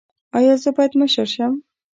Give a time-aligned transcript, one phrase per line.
[0.37, 1.53] ایا زه باید مشر شم؟